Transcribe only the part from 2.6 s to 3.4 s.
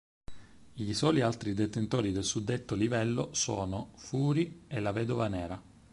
livello